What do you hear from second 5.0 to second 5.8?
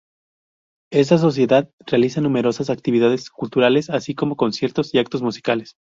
musicales.